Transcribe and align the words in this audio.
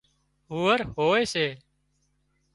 هوئرهوئي 0.51 1.23
سي 1.33 1.47